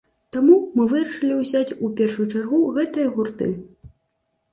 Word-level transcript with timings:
Таму 0.35 0.53
мы 0.77 0.85
вырашылі 0.93 1.33
ўзяць 1.41 1.75
у 1.87 1.89
першую 1.99 2.25
чаргу 2.31 2.61
гэтыя 2.79 3.13
гурты. 3.19 3.51